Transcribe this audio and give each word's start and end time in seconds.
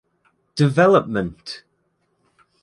Development! 0.55 1.63